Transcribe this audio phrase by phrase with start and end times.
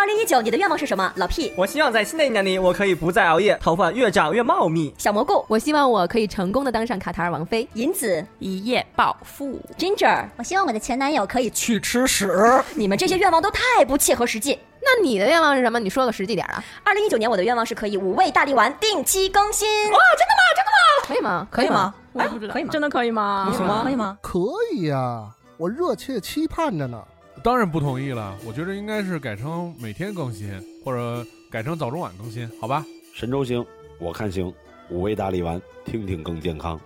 [0.00, 1.12] 二零一九，你的愿望是什么？
[1.16, 4.94] 老屁我希望在新的一年里，我可以不再熬夜，头发越长越茂密。
[4.96, 7.68] 小蘑菇，我希望我可以成功的当上卡塔尔王妃。
[7.74, 9.60] 银子，一夜暴富。
[9.76, 12.32] Ginger，我希望我的前男友可以去吃屎。
[12.74, 14.58] 你们这些愿望都太不切合实际。
[14.80, 15.78] 那你的愿望是什么？
[15.78, 16.64] 你说个实际点啊！
[16.82, 19.68] 二零一九年我的愿望是可以五味大力丸定期更新。
[19.68, 20.42] 哇，真的吗？
[20.56, 21.06] 真的吗？
[21.06, 21.46] 可以吗？
[21.50, 21.94] 可以吗？
[22.14, 22.70] 我也不知道，可以吗？
[22.72, 23.46] 真的可以吗？
[23.50, 23.82] 你什么？
[23.84, 24.16] 可以吗？
[24.22, 24.40] 可
[24.72, 25.28] 以呀，
[25.58, 26.98] 我热切期盼着呢。
[27.42, 30.52] 当然不同意了，我觉得应该是改成每天更新，
[30.84, 32.84] 或者改成早中晚更新，好吧？
[33.14, 33.64] 神州行，
[33.98, 34.52] 我看行，
[34.90, 36.78] 五味大力丸，听听更健康。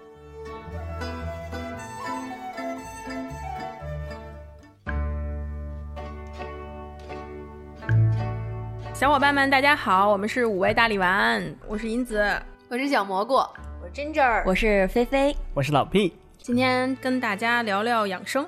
[8.95, 12.25] 小伙伴们，大家好，我们是五味大力丸，我是银子，
[12.69, 16.13] 我是小蘑菇，我是 Ginger，我是菲菲，我是老 P。
[16.39, 18.47] 今天跟大家聊聊养生，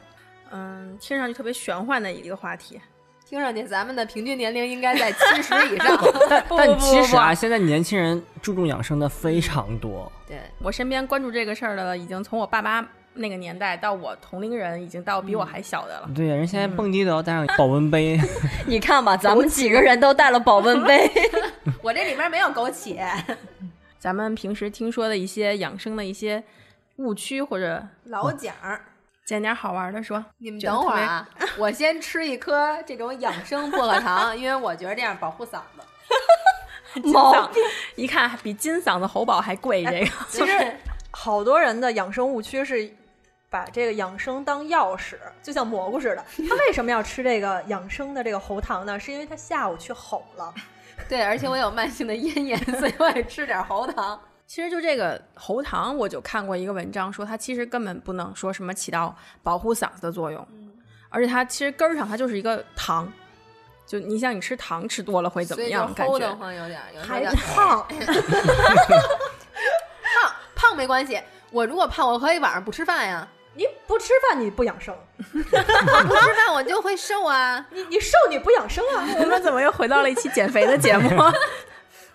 [0.51, 2.81] 嗯，听上去特别玄幻的一个话题。
[3.29, 5.99] 听上去咱们的平均年龄应该在 七十以上。
[6.31, 10.11] 但但其实啊，现在年轻人注重养生的非常多。
[10.29, 16.09] 对，我身边关注这个事儿的，已经从我爸妈那个年代到我同龄人，已经到比我还小的了。
[16.15, 18.17] 对呀，人现在蹦迪都要带上保温杯。
[18.65, 21.11] 你看吧，咱们几个人都带了保温杯。
[21.83, 22.97] 我这里面没有枸杞。
[23.99, 26.45] 咱们平时听说的一些养生的一些
[26.99, 28.81] 误区或者老讲儿，
[29.27, 30.25] 捡点好玩的说。
[30.39, 35.83] 你们等会儿啊， 我先吃一颗这种养生薄荷糖，因为我觉得这样保护嗓子。
[37.03, 37.51] 金嗓
[37.97, 40.77] 一看比金嗓子喉宝还贵，这个其实
[41.11, 42.91] 好多人的养生误区是
[43.51, 46.25] 把这个养生当钥匙，就像蘑菇似的。
[46.49, 48.99] 他为什么要吃这个养生的这个喉糖呢？
[48.99, 50.55] 是因为他下午去吼了。
[51.09, 54.19] 对，而且我有慢性的咽炎，所以我也吃点喉糖。
[54.47, 60.47] 其实就这个喉糖，我就看过一个文章说，它其实根本不能说什么起到保护嗓子的作用，
[61.09, 63.13] 而且它其实根儿上它就是一个糖。
[63.87, 65.93] 就你想，你吃糖吃多了会怎么样？
[65.95, 67.87] 感齁得觉慌有点，有还点胖，
[70.03, 73.29] 胖胖没关系，我如果胖，我可以晚上不吃饭呀。
[73.55, 77.65] 你不吃饭你不养生， 不吃饭我就会瘦啊。
[77.71, 79.07] 你你瘦你不养生啊？
[79.19, 81.09] 我们怎么又回到了一期减肥的节目？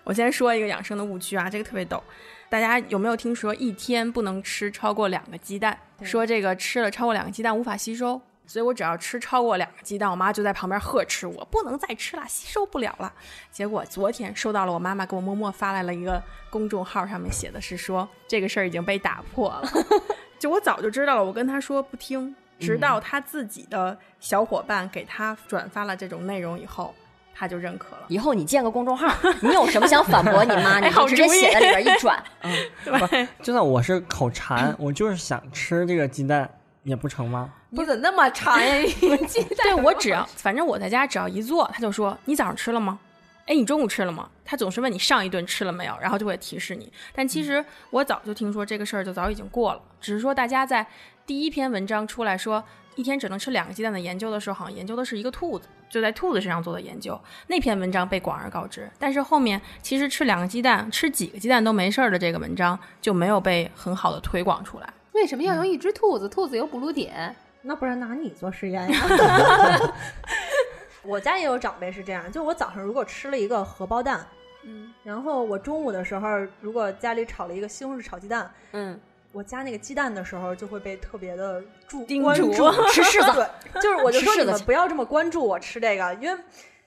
[0.04, 2.02] 我先说一个养生的误区啊，这个特别逗。
[2.48, 5.78] 大家有没有听说一天不能吃超过两个鸡蛋？
[6.02, 13.10] 说这个吃了超过两个鸡蛋无法吸收，所以我只要吃超过两个鸡蛋，我妈就在旁边呵斥我不能再吃了，吸收不了了。
[13.50, 19.62] 结果昨天收到了我妈妈给我默默发来了一个公众号，上面写的是说这个事儿已经被打破了。
[20.38, 26.94] 就我早就知道了，我跟她说不听，直到她自己的小伙伴给她转发了这种内容以后。
[27.34, 28.02] 他就认可了。
[28.08, 29.08] 以后你建个公众号，
[29.40, 32.22] 你有什么想反驳你妈， 你就直接写在里边一转。
[32.42, 32.52] 嗯，
[32.84, 36.48] 对，就算我是口馋，我就是想吃这个鸡蛋，
[36.84, 37.50] 也不成吗？
[37.70, 38.74] 你怎么那么馋呀？
[39.00, 39.58] 你鸡蛋？
[39.62, 42.98] 对我只要，反正我在家只要一做，他就说你早上吃了吗？
[43.46, 44.28] 哎，你中午吃了吗？
[44.44, 46.92] 他总是问你上一顿吃了没有，然后就会提示你。
[47.14, 49.80] 但其实我早就听说这个事儿，就早已经过了。
[50.00, 50.86] 只是说大家在
[51.26, 52.62] 第一篇文章出来说
[52.94, 57.18] 一天只能吃两个鸡蛋的研究的时候，好像研究的是一个兔子，就在兔子身上做的研究。
[57.46, 64.92] 那篇文章被广而告之，但是后面其实吃两个鸡蛋、吃几个鸡蛋都没事儿的这个文章就没有被很好的推广出来。
[65.12, 66.28] 为什么要用一只兔子？
[66.28, 69.00] 兔子有哺乳点，那不然拿你做实验呀？
[71.04, 74.24] 我家也有长辈是这样，就我早上如果吃了一个荷包蛋，
[74.64, 76.28] 嗯，然后我中午的时候
[76.60, 78.98] 如果家里炒了一个西红柿炒鸡蛋，嗯，
[79.32, 86.38] 我加那个鸡蛋的时候就会被特别的注关注吃柿子， 对，就是我就说你们不要这么关注我吃这个，因为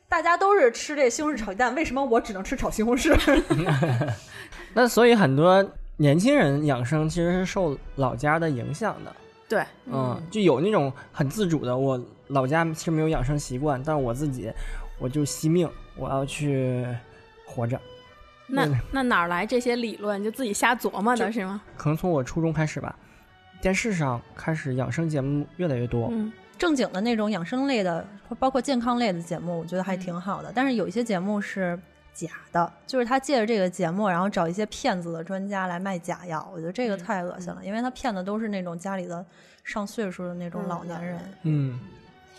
[0.08, 3.16] 大家都是吃这西红柿炒鸡蛋，为什么我只能吃炒西红柿？
[4.74, 5.66] 那所以很多
[5.98, 9.12] 年轻人养生其实是受老家的影响的。
[9.48, 14.52] 对，嗯，就有那种很自主的，我老家其实没有养生习惯，但是我自己
[15.00, 16.86] 我就惜命，我要去
[17.46, 17.80] 活着。
[18.48, 20.24] 那嗯那哪儿来这些理论？
[20.24, 21.62] 就自己瞎琢磨的是吗？
[21.76, 22.96] 可能从我初中开始吧，
[23.62, 26.10] 电视上开始养生节目越来越多。
[26.12, 28.08] 嗯，正经的那种养生类的，
[28.40, 30.52] 包括健康类的节目，我觉得还挺好的。
[30.54, 31.80] 但是有一些节目是
[32.14, 39.26] 假的，就是他借着这个节目，然后找一些骗子的专家来卖假药，我觉得这个太恶心了，因为他骗的都是那种家里的
[39.64, 41.20] 上岁数的那种老年人。
[41.44, 41.80] 嗯，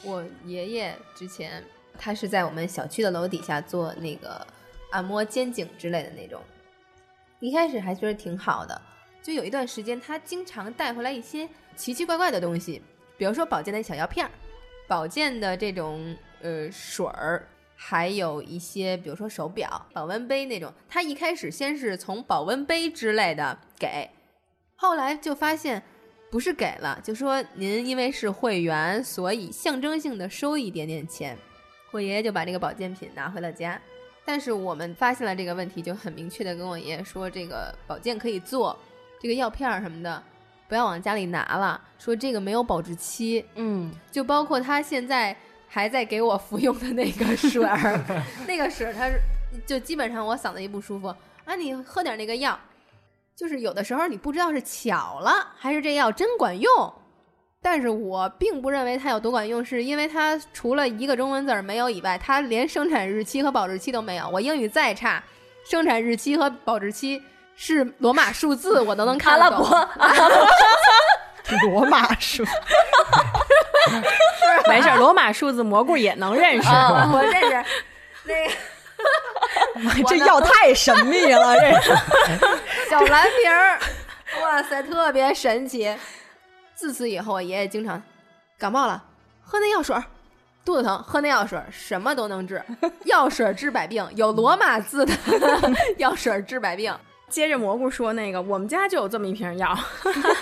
[0.02, 1.62] 我爷爷之前
[1.98, 4.46] 他是在我们小区的楼底下做那个
[4.90, 6.40] 按摩肩颈之类的那种，
[7.40, 8.80] 一开始还觉得挺好的，
[9.22, 12.82] 就有一段时间他经常带回来一些奇奇怪怪的东西，
[13.16, 14.30] 比如说保健的小药片儿，
[14.88, 17.46] 保健的这种呃水儿。
[17.78, 24.08] 还有一些，比如说手表、保温杯那种，他一开始先是从保温杯之类的给，
[24.76, 25.82] 后来就发现
[26.30, 31.36] 不是给了，就说您因为是会员，所以象征性的收一点点钱。
[31.90, 33.78] 我爷爷就把这个保健品拿回了家。
[34.26, 38.76] 但是我们发现了这个问题，就很明确的跟我爷爷说，这个保健可以做，
[39.20, 40.20] 这个药片儿什么的
[40.68, 43.46] 不要往家里拿了，说这个没有保质期。
[43.54, 45.34] 嗯，就包括他现在
[45.68, 48.04] 还在给我服用的那个水儿，
[48.48, 49.20] 那个水儿他是
[49.64, 51.06] 就基本上我嗓子一不舒服
[51.44, 52.58] 啊，你喝点那个药，
[53.36, 56.94] 就是有的时候你不知道是巧了还是这药真管用，
[57.62, 64.28] 但是我并不认为它有多管用，是因为它除了一个中文字儿没有以外，它连生产日期和保质期都没有。
[64.28, 65.20] 我英语再差，
[65.68, 67.20] 生产日期和保质期
[67.56, 69.66] 是罗马数字，我都能看得懂。
[71.70, 72.44] 罗马数，
[74.68, 76.68] 没事儿，罗马数字蘑菇也能认识。
[76.68, 77.64] 啊我认识
[78.24, 78.54] 那个
[80.08, 81.96] 这药太神秘了，这是。
[82.90, 83.78] 小蓝瓶儿，
[84.42, 85.96] 哇塞，特别神奇。
[86.76, 88.00] 自此以后，我爷爷经常
[88.58, 89.02] 感冒了
[89.40, 90.04] 喝那药水儿，
[90.62, 92.62] 肚子疼喝那药水儿，什么都能治，
[93.06, 95.12] 药水儿治百病，有罗马字的
[95.96, 96.94] 药水儿治百病。
[97.28, 99.76] 接着蘑菇说那个，我们家就有这么一瓶药，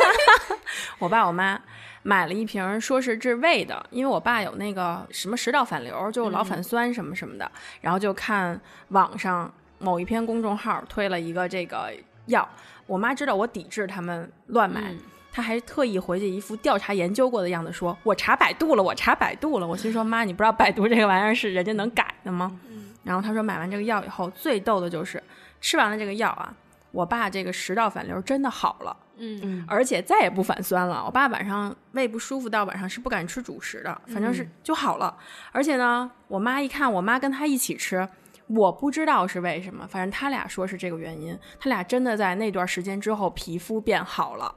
[0.99, 1.59] 我爸我妈
[2.03, 7.51] 买了一瓶，说是治胃的，因为我爸有那个什么食道反流，就老反酸什么什么的，
[7.81, 11.91] 然后就看网上某一篇公众号推了一个这个
[12.27, 12.47] 药，
[12.87, 14.93] 我妈知道我抵制他们乱买。
[15.35, 22.57] 她还特意回去一副调查研究过的样子，说：“我查百度了，我查百度了。”我心说：“妈，你不知道百度这个玩意儿是人家能改的吗？”
[23.03, 25.21] 然后他说买完这个药以后，最逗的就是
[25.61, 26.55] 吃完了这个药啊，
[26.93, 31.03] 我爸这个食道反流真的好了，嗯而且再也不反酸了。
[31.05, 35.17] 我爸晚上胃不舒服到晚上是不敢吃主食的，反正是就好了。
[35.51, 38.09] 而且呢，我妈一看我妈跟他一起吃。
[38.47, 41.37] 我不知道是为什么，反正他俩说是这个原因。
[41.59, 44.55] 他俩真的在那段时间之后皮肤变好了，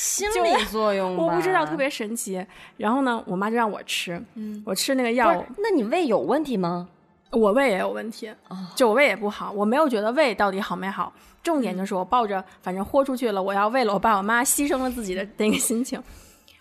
[0.00, 2.44] 心理作用吧， 我不知道，特别神奇。
[2.78, 6.88] 然后呢，我妈就让我吃，嗯，我吃那个药，，那你胃有问题吗？
[7.32, 8.32] 我胃也有问题，
[8.74, 11.12] 就我胃也不好，我没有觉得胃到底好没好。
[11.42, 16.02] 重点就是我抱着反正豁出去了，我要为了我爸我妈牺牲了自己的那个心情。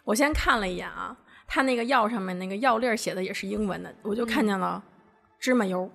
[0.03, 1.15] 我先看了一眼啊，
[1.47, 4.83] 他那个药上面那个药粒写的也是英文的，我就看见了
[5.39, 5.89] 芝麻油。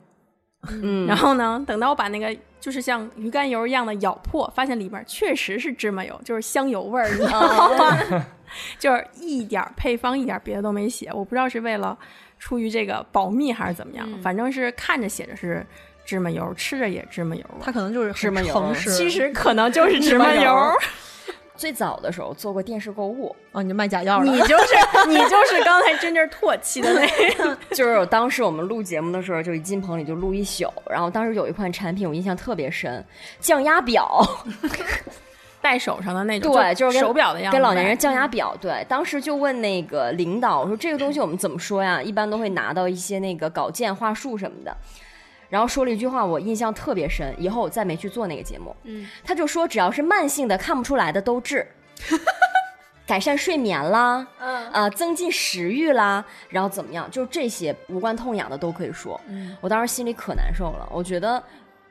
[0.68, 2.34] 嗯，然后呢，等到我把那个
[2.64, 7.42] 就是像鱼肝油一样的咬破，发现里面确实是芝麻油，就是香油味儿，你知道
[7.76, 8.26] 吗？
[8.80, 11.94] 就是一点配方一点别的都没写，我不知道是为了
[12.38, 15.62] 出于这个保密还是怎么样，反正是看着写着是
[16.06, 18.74] 芝麻油，吃着也芝麻油，它可能就是芝麻油。
[18.74, 20.72] 其实可能就是芝麻芝麻油。
[21.64, 24.24] 油最早的时候做过电视购物，哦，你就卖假药了。
[24.24, 30.70] 你 就是你就是刚才真正唾弃的那个 就是当时我们录节目的时候，就一进棚里就录一宿。
[30.90, 33.02] 然后当时有一款产品我印象特别深，
[33.40, 34.22] 降压表，
[35.62, 38.54] 戴手上的那种，对，就是跟手表的样子呗，跟老年人降压表。
[38.60, 42.02] 对，当时就问那个领导，我说这个东西我们怎么说呀？
[42.02, 44.76] 一般都会拿到一些那个稿件、话术什么的。
[45.54, 48.74] 然后说了一句话，我印象特别深，以后我再没去做那个节目。
[48.82, 51.64] 嗯，他就说只要是慢性的看不出来的都治，
[53.06, 59.20] 改善睡眠啦，嗯啊、增进食欲啦，然后怎么样，就这些无关痛痒的都可以说。
[59.28, 61.40] 嗯我当时心里可难受了，我觉得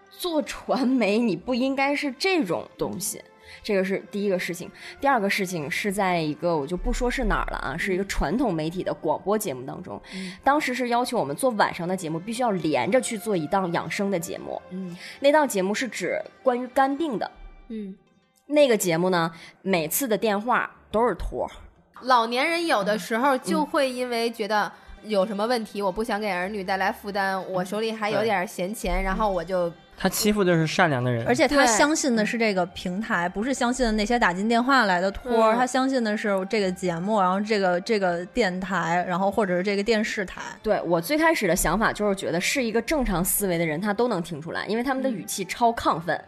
[0.10, 3.24] 做传媒你不应该是这种东西。
[3.61, 10.01] 这个是第一个事情，第二个事情是在一个我就不说是哪儿了啊，是一个传统媒体的广播节目当中，
[10.44, 14.95] 当时是要求我们做晚上的节目必须要连着去做一档养生的节目，嗯。
[15.19, 17.31] 那档节目是指关于肝病的，
[17.67, 17.95] 嗯，
[18.48, 19.31] 那个节目呢，
[19.62, 21.51] 每次的电话都是托儿，
[22.01, 24.72] 老年人有的时候就会因为觉得
[25.03, 29.72] 有什么问题，我不想给儿女带来负担，我手里还有点闲钱，然后我就
[30.03, 40.41] 他欺负的是善良的人，而且他相信的是这个平台，不是相信的那些打进电话来的托儿，嗯他相信的是这个节目，然后这个这个电台，然后或者是这个电视台。
[40.62, 46.13] 对我最开始的想法就是觉得是一个正常思维的人，他都能听出来，因为他们的语气超亢奋。
[46.13, 46.19] 哎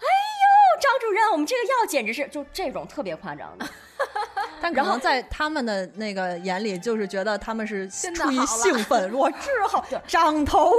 [0.00, 3.66] 呦，张主任，我们这个药简直是就这种特别夸张的。
[4.72, 10.72] 但可然后能在他们的那个眼里，就是觉得他们是出于兴奋， 我治好长头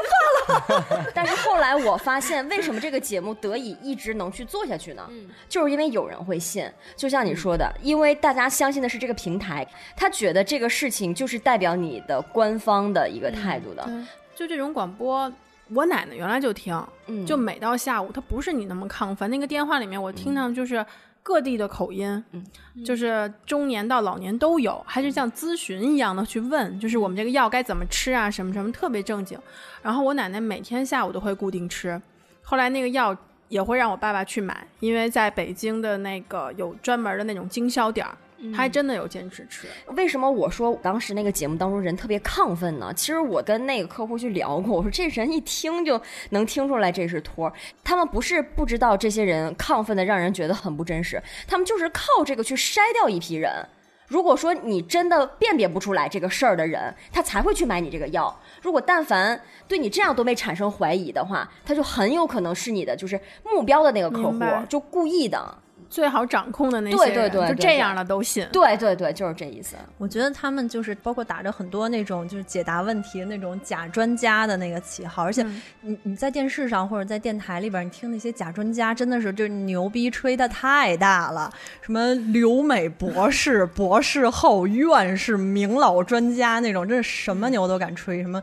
[0.48, 1.06] 发了。
[1.14, 5.06] 但是后来我发现，为什么这个节目得以一直能去做下去呢？
[5.10, 13.88] 嗯就是因为有人会信，就像你说的，因为大家相信的是这个平台，他觉得这个事情就是代表你的官方的一个态度的。
[14.36, 15.32] 就这种广播。
[15.74, 19.32] 我奶奶原来就听，嗯就每到下午，她不是你那么亢奋。
[19.32, 20.86] 那个电话里面，我听到就是
[21.24, 22.44] 各地的口音，嗯。
[22.86, 29.38] 就是中年到老年都有，还是像咨询一样的去问，就是我们这个药该怎么吃啊，什么什么，特别正经。
[29.82, 32.02] 然后我奶奶每天下午都会固定吃，
[32.42, 33.16] 后来那个药
[33.50, 38.18] 也会让我爸爸去买，因为在北京的那个有专门的那种经销点儿，
[38.52, 39.68] 他还真的有坚持吃。
[39.96, 42.94] 为什么我说当时那个节目当中人特别亢奋呢？
[42.96, 47.54] 其实我跟那个客户去聊过，我说这人一听就能听出来这是托儿。
[47.84, 53.52] 他们不是不知道这些人亢奋的让人觉得很不真实，他们就是靠这个去筛掉一批人。
[54.08, 58.38] 如果说你真的辨别不出来这个事儿的人，他才会去买你这个药。
[58.62, 65.58] 如果但凡对你这样都没产生怀疑的话，他就很有可能是你的就是目标的那个客户，就故意的。
[65.92, 68.48] 最好掌控的那些对人，对对对就这样了都信。
[68.54, 69.76] 对对对，就是这意思。
[69.98, 88.42] 我觉得他们就是包括打着很多那种就是解答问题的那种假专家的那个旗号，而且嗯你你在电视上或者在电台里边，你听那些假专家，真的是就是牛逼吹的太大了，什么留美博士、博士后、院士、 名老专家那种，真是什么牛都敢吹，什么。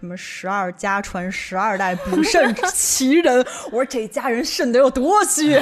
[0.00, 3.36] 什么十二家传十二代补肾奇人，
[3.70, 5.52] 我说这家人肾得有多虚，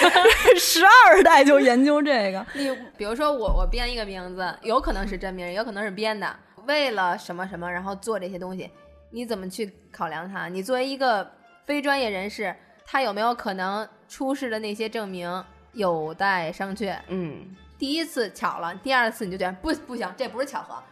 [0.58, 2.44] 十二代就研究这个。
[2.54, 8.70] 你比如说我我编一个名字，有可能是真名，也有可能是编的，为了什么什么，然后做这些东西，
[9.10, 10.48] 你怎么去考量它？
[10.48, 11.30] 你作为一个
[11.66, 16.96] 非专业人士，他有没有可能出示的那些证明有待商榷？
[17.08, 20.82] 嗯，第一次巧了，第二次你就觉得不不行，这不是巧合，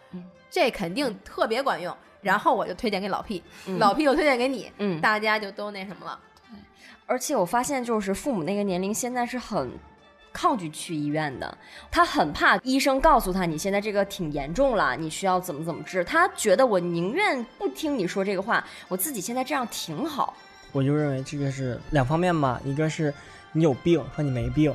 [0.51, 1.97] 这肯定特别管用。
[2.23, 6.19] 然后我就推荐给老 P，、嗯老 P 又推荐给你，嗯大家就都那什么了。
[6.49, 6.57] 对
[7.07, 9.71] 而且我发现，就是父母那个年龄现在是很
[10.33, 11.59] 抗拒去医院的，
[11.91, 16.03] 他很怕医生告诉他你现在这个挺严重了，你需要怎么怎么治。
[16.05, 20.35] 他觉得我宁愿不听你说这个话，我自己现在这样挺好。
[20.71, 23.13] 我就认为这个是两方面嘛，一个是
[23.53, 24.75] 你有病和你没病，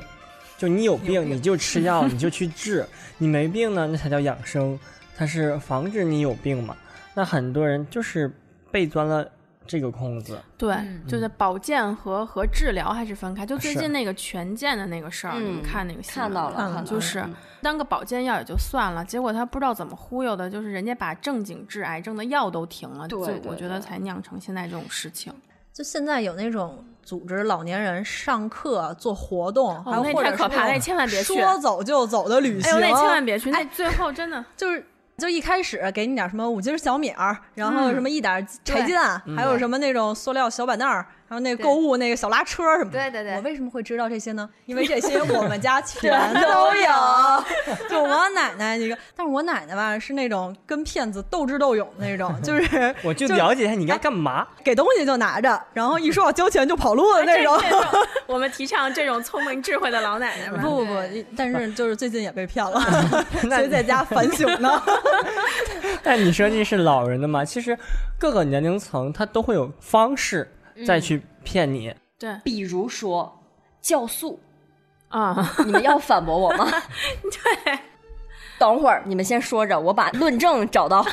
[0.56, 2.86] 就你有病你就吃药你就去治，
[3.18, 4.78] 你没病呢那才叫养生，
[5.16, 6.76] 它是防止你有病嘛。
[7.18, 8.32] 那很多人就是
[8.70, 9.28] 被钻了
[9.66, 13.44] 这个空子，对，嗯就是保健和和治疗还是分开。
[13.44, 25.32] 就最近那个权健的那个事儿，你们嗯看那个新闻吗看到了，看了就是嗯当个保健药也就算了，结果他不知道怎么忽悠的，就是人家把正经治癌症的药都停了，对我觉得才酿成现在这种事情。
[25.72, 32.72] 就现在有那种组织老年人上课做活动，还太可怕种那千万别去说走就走的旅行。
[32.72, 34.84] 哎呦，那千万别去，那最后真的就是
[35.18, 42.98] 就一开始给你点什么五斤小米儿，然后什么一点柴鸡蛋，还有什么那种塑料小板凳儿，还有那个购物那个小拉车什么的。
[42.98, 44.48] 对对对我为什么会知道这些呢？
[44.66, 48.96] 因为这些我们家全 都有， 就我奶奶一个。
[49.14, 54.46] 但是我奶奶吧是那种跟骗子斗智斗勇的那种， 就是我就了解一下你该干嘛。
[54.64, 57.60] 给东西就拿着，然后一说要交钱就跑路的那种。
[58.26, 60.60] 我们提倡这种聪明智慧的老奶奶们。
[60.60, 61.02] 不不不，
[61.36, 62.80] 但是就是最近也被骗了，
[63.42, 64.82] 所以在家反省呢。
[66.02, 67.44] 但你说这是老人的嘛？
[67.44, 67.76] 其实
[68.18, 70.50] 各个年龄层他都会有方式
[70.86, 71.94] 再去骗你。
[72.18, 73.40] 对比如说
[73.82, 74.40] 酵素，
[75.08, 76.66] 啊，你们要反驳我吗？
[77.22, 77.78] 对。
[78.58, 81.06] 等会儿你们先说着，我把论证找到。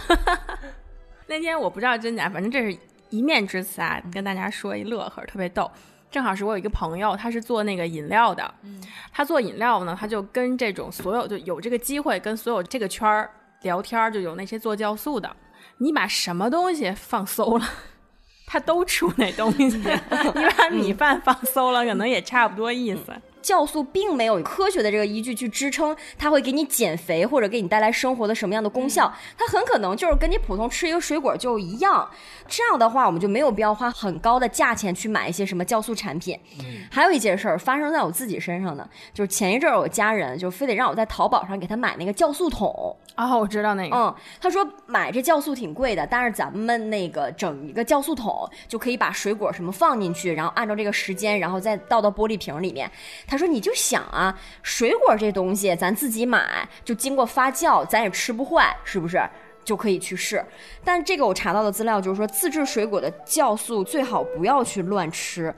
[1.28, 2.76] 那天我不知道真假，反正这是
[3.12, 5.70] 一面之词啊，跟大家说一乐呵，特别逗。
[6.10, 8.82] 正好是我有一个朋友，他是做那个饮料的，嗯
[9.12, 13.30] 他做饮料呢，他就跟这种所有就有这个机会跟所有这个圈儿
[13.62, 15.36] 聊天儿，就有那些做酵素的，
[15.78, 17.70] 你把什么东西放 馊了。
[18.46, 19.84] 他都出那东西， 你
[20.58, 23.14] 把米饭放馊了，可能也差不多意思。
[23.46, 32.10] 酵素并没有科学的这个依据去支撑它会给你减肥或者给你带来生活的什么样的功效，它很可能就是跟你普通吃一个水果就一样。
[32.48, 36.40] 这样的话，我们就没有必要花很高的价钱去买一些什么酵素产品。
[36.90, 42.96] 还有一件事儿发生在我自己身上的，就是前一阵儿我家人就非得让我在淘宝上给他买那个酵素桶。
[43.16, 52.90] 哦，我知道那个，嗯，他说买这酵素挺贵的，但是咱们那个整一个酵素桶就可以把水果什么放进去，然后按照这个时间，然后再倒到玻璃瓶里面。
[53.26, 59.22] 他他说你就想啊，水果这东西咱自己买，就经过发酵，咱也吃不坏，是不是？
[59.66, 60.46] 就可以去试，
[60.84, 65.52] 但这个我查到的资料就是说，自制水果的酵素最好不要去乱吃，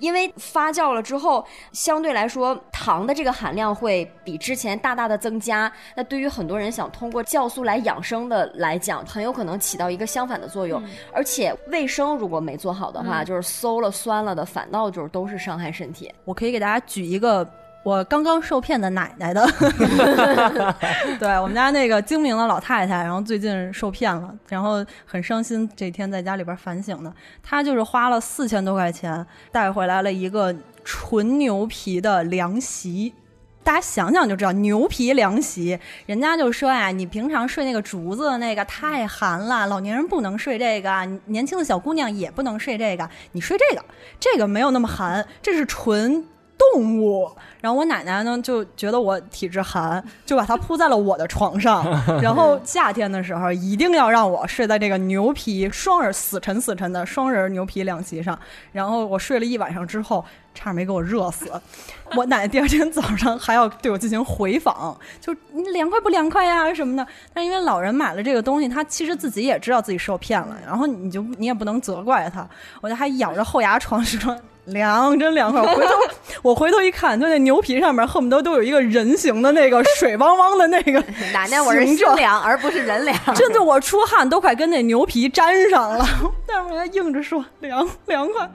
[0.00, 5.70] 因为发酵了之后，相对来说糖的这个含量会比之前大大的增加。
[5.94, 10.82] 那对于很多人想通过酵素来养生的来讲，很有可能起到一个相反的作用。
[11.12, 16.12] 而且卫生如果没做好的话，就是馊了、酸了的，反倒就是都是伤害身体。
[16.24, 17.48] 我可以给大家举一个
[17.82, 19.46] 我刚刚受骗的奶奶的，
[21.18, 27.12] 对我们家那个精明的老太太，然后最近受骗了，然后很伤心，这天在家里边反省呢。
[27.42, 33.14] 她就是花了四千多块钱带回来了一个纯牛皮的凉席。
[33.62, 43.84] 大家想想就知道，牛皮凉席，人家就说呀，你平常睡那个竹子的那个太寒了，老年人不能睡这个，年轻的小姑娘也不能睡这个，你睡这个，
[44.18, 46.26] 这个没有那么寒，这是纯
[46.74, 47.30] 动物。
[47.60, 51.84] 然后我奶奶呢就觉得我体质寒，就把它铺在了我的床上。
[52.22, 58.38] 然后夏天的时候一定要让我睡在这个牛皮双人死沉死沉的双人牛皮凉席上。
[58.72, 60.24] 然后我睡了一晚上之后，
[60.54, 61.50] 差点没给我热死。
[62.16, 67.06] 我奶奶第二天早上还要对我进行回访，就你凉快不凉快呀什么的。
[67.34, 72.48] 但因为老人买了这个东西，他其实自己也知道自己受骗了，然后你就你也不能责怪他。
[72.80, 74.34] 我就还咬着后牙床说。
[74.72, 75.60] 凉，真凉快！
[75.60, 75.92] 我回头，
[76.42, 81.00] 我回头一看，就那牛皮上面恨不得都有一个人形的那个水汪汪的那个
[81.32, 83.16] 奶奶，我是心凉，而不是人凉。
[83.34, 86.06] 真的，我出汗都快跟那牛皮粘上了，
[86.46, 88.50] 但是我还硬着说凉凉快。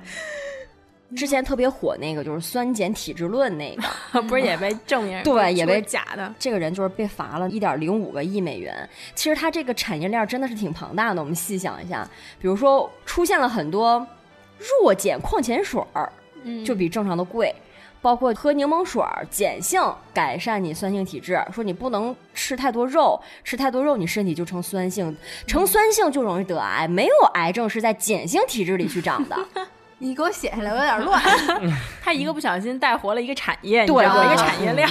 [1.15, 3.73] 之前特别火那个就是酸碱体质论那
[4.11, 6.33] 个， 不是也被证明对，也被假的。
[6.39, 8.89] 这个人就是被罚了一点零五个亿美元。
[9.13, 11.21] 其实他这个产业链真的是挺庞大的。
[11.21, 12.05] 我们细想一下，
[12.41, 14.05] 比如说出现了很多。
[14.57, 16.11] 弱碱矿泉水儿，
[16.65, 17.53] 就比正常的贵，
[18.01, 19.81] 包括喝柠檬水儿，碱性
[20.13, 21.43] 改善你酸性体质。
[21.51, 25.15] 说你不能吃太多肉，吃太多肉你身体就成酸性，
[25.47, 26.87] 成酸性就容易得癌。
[26.87, 29.37] 没有癌症是在碱性体质里去长的。
[29.99, 31.21] 你给我写下来，我有点乱。
[32.03, 34.87] 他一个不小心带活了一个产业，对，一个产业链。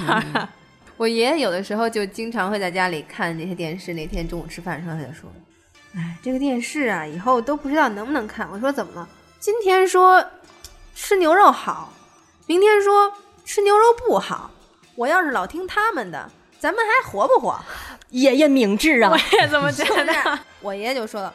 [0.97, 3.92] 我爷爷有的时候就经常会在家里看那些电视。
[3.92, 5.28] 那天中午吃饭的时候，他就说
[5.94, 9.06] ：“哎，这个电视啊，以后都不知道能不能看。”我说：“怎么了？”
[9.44, 10.24] 今天说
[10.94, 11.92] 吃牛肉好，
[12.46, 13.12] 明天说
[13.44, 14.50] 吃牛肉不好。
[14.94, 17.62] 我要是老听他们的，咱们还活不活？
[18.08, 19.10] 爷爷明智啊！
[19.10, 20.38] 我也这么觉得。
[20.62, 21.34] 我爷爷就说了，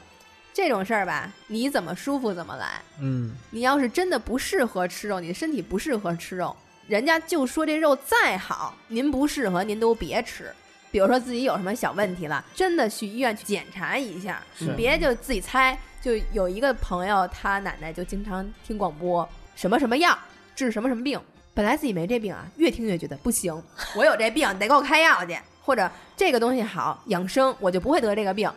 [0.52, 2.82] 这种事儿吧，你怎么舒服怎么来。
[3.00, 10.52] 嗯，你要是真的不适合吃肉，你的身体不适合吃肉，人家就说这肉再好，您不适合，您都别吃。
[10.90, 14.42] 比如说自己有什么小问题了，真的去医院去检查一下，
[14.76, 15.80] 别就自己猜。
[16.02, 20.18] 就有一个朋友，他奶奶就经常听广播，什么什么药
[20.56, 21.20] 治什么什么病。
[21.54, 23.62] 本来自己没这病啊，越听越觉得不行，
[23.96, 25.38] 我有这病，得给我开药去。
[25.62, 28.52] 或者这个东西好养生，我就不会得这个病，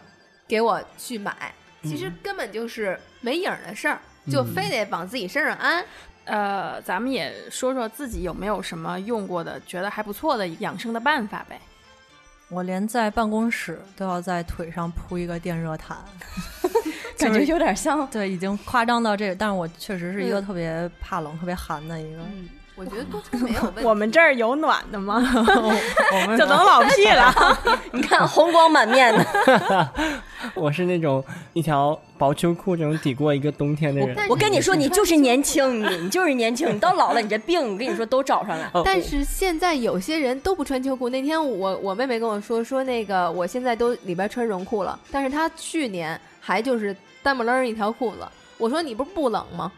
[0.48, 1.52] 给我去买。
[1.82, 3.98] 其实根本就是没影儿的事儿，
[4.30, 5.84] 就非得往自己身上安。
[6.24, 11.60] 呃，咱们也说说自己有没有什么用过的、觉得还不错的养生的办法呗。
[12.48, 15.98] 我连在办公室都要在腿上铺一个电热毯，
[17.22, 18.06] 感觉有点像。
[18.08, 22.18] 对，已经夸张到这个，但是我确实是一个特别怕冷、特别寒的一个。
[22.74, 23.84] 我觉得都没有问题。
[23.84, 25.20] 我们这儿有暖的吗？
[26.38, 27.32] 就能老屁了。
[27.92, 29.88] 你看红光满面的。
[30.54, 34.16] 我是那种一条薄秋裤就能抵过一个冬天的人。
[34.28, 36.74] 我跟你说，你就是年轻，你你就是年轻。
[36.74, 38.68] 你到老了，你这病，我跟你说都找上来。
[38.82, 41.10] 但是现在有些人都不穿秋裤。
[41.10, 48.26] 那天我我妹妹跟我说，说那个我现在都里边穿绒裤了，但是她去年还就是单不楞一条裤子。
[48.58, 49.70] 我说你不是不冷吗？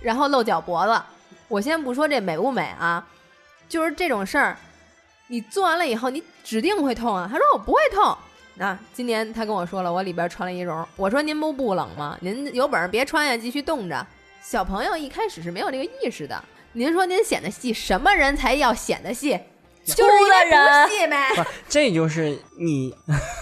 [0.00, 1.00] 然后露脚脖子。
[1.48, 3.06] 我先不说这美不美啊，
[3.68, 4.56] 就是这种事儿，
[5.26, 7.28] 你做完了以后，你指定会痛啊。
[7.30, 8.16] 他说我不会痛。
[8.54, 10.86] 那今年他跟我说了，我里边穿了一绒。
[10.96, 12.16] 我说您不不冷吗？
[12.20, 14.06] 您有本事别穿呀，继续冻着。
[14.42, 16.42] 小朋友一开始是没有这个意识的。
[16.72, 19.38] 您说您显得细，什么人才要显得细？
[19.84, 21.28] 就是个人细呗。
[21.34, 22.94] 不，这就是你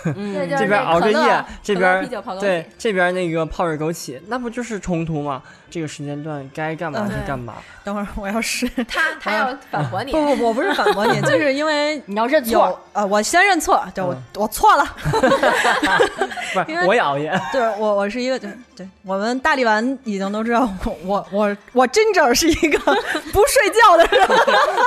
[0.05, 2.09] 这 这边熬着夜，这边
[2.41, 5.43] 对这边那个泡着枸杞，那不就是冲突吗？
[5.71, 7.55] 这个时间段该干嘛就干嘛。
[7.83, 10.13] 等会儿我要是 他他要反驳你。
[10.13, 12.81] 不不不，我不是反驳你， 就是因为你要认有错。
[12.93, 14.85] 呃，我先认错，对我我错了。
[16.53, 17.33] 不是，我也熬夜。
[17.53, 22.79] 对我我是一个对对，我们大力丸已经都知道我我我我真正是一个
[23.33, 24.29] 不睡觉的人。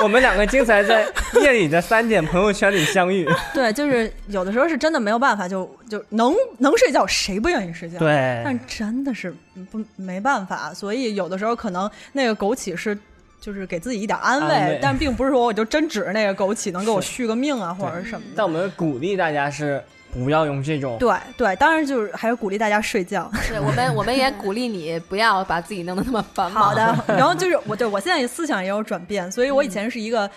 [0.03, 1.07] 我们两个经常在
[1.41, 3.27] 夜里的三点朋友圈里相遇。
[3.53, 7.99] 对，就是有的时候是真的没有办法，就就能能睡觉，谁不愿意睡觉？
[7.99, 9.33] 对但真的是
[9.71, 12.97] 不没办法，所以有的时候可能那个枸杞是。
[13.43, 18.33] 就是给自己一点安慰，安慰但并不是说我就真指着那个枸杞能给我续个命啊，或者是什么的。
[18.37, 20.97] 但我们鼓励大家是不要用这种。
[20.97, 23.29] 对对，当然就是还是鼓励大家睡觉。
[23.49, 26.63] 对我们我们也鼓励你不要把自己弄得那么繁忙。
[26.63, 30.31] 好的， 然后就是我对我现在思想也有转变，所以我以前是一个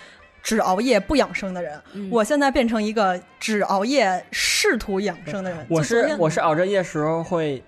[0.47, 5.65] 只熬夜不养生的人，嗯我现在变成一个只熬夜试图养生的人。
[5.67, 7.61] 我是我是熬着夜时候会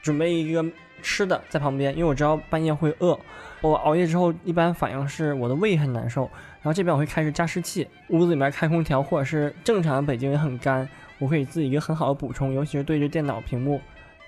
[0.00, 0.64] 准备一个
[1.02, 3.18] 吃的在旁边，因为我知道半夜会饿。
[3.62, 6.22] 我熬夜之后，一般反应是我的胃很难受，
[6.62, 13.80] 然后这边我会开始加湿器，屋子里面开空调，或者是正常北京也很干，我可以自己一个很好的补充，尤其是对着电脑屏幕，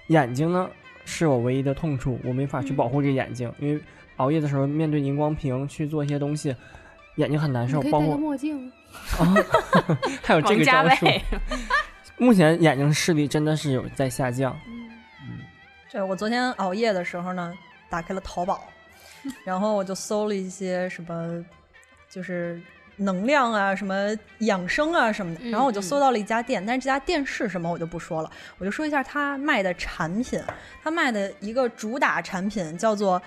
[0.08, 0.68] 眼睛呢
[1.04, 3.80] 是我唯一的痛处，我没法去保护这个眼睛，因为
[4.16, 6.52] 熬夜的时候面对荧光屏去做一些东西，
[7.20, 8.72] 眼睛很难受，包括墨镜。
[9.18, 9.22] 啊，
[10.24, 11.06] 还有这个招数。
[12.16, 15.38] 目前眼睛视力真的是有在下降，嗯
[15.90, 17.54] 对我昨天熬夜的时候呢，
[17.88, 18.64] 打开了淘宝，
[19.44, 21.44] 然后我就搜了一些什么，
[22.08, 22.60] 就是
[22.96, 30.40] 能量啊、什么养生啊什么的，然后我就搜到了一家店，但是这家店是什么我就不说了，我就说一下他卖的产品，
[30.82, 33.20] 他卖的一个主打产品叫做。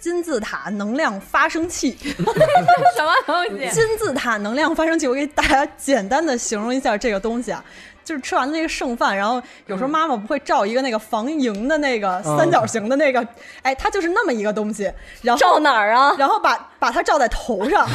[0.00, 3.68] 金字塔能量发生器， 什么东西？
[3.70, 7.62] 金字塔能量发生器，我给大家简单的形容一下这个东西啊，
[8.02, 13.24] 就是吃完的那个剩饭，然后有时候妈妈不会照一个那个防蝇的那个三角形的那个，
[13.60, 16.14] 哎，它就是那么一个东西，然后照哪儿啊？
[16.18, 17.86] 然后把把它照在头上，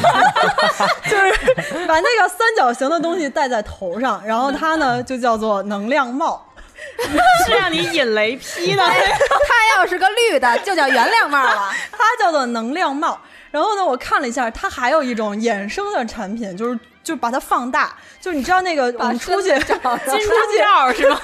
[1.10, 6.45] 就是把那个三角形的东西戴在头上，然后它呢就叫做能量帽。
[7.46, 8.82] 是让你引雷劈的。
[8.82, 11.70] 它要是个绿的，就叫原谅帽了。
[11.92, 13.20] 它叫做能量帽。
[13.50, 21.18] 然后呢，我看了一下，它还有一种衍生的产品，就是就把它放大，就是你知道那个我们出去 金出去罩是吗？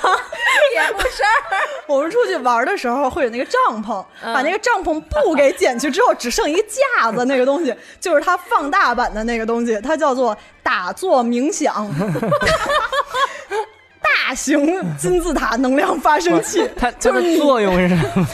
[0.74, 1.22] 也不是。
[1.86, 11.86] 我们出去玩的时候会有那个帐篷，把那个帐篷布给剪去之后，只剩一个架子，那个东西就是它放大版的那个东西，它叫做打坐冥想。
[14.26, 18.28] 大型金字塔能量发生器，它就是你作用是什么？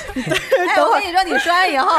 [0.69, 1.97] 哎，我跟你说，你说完以后，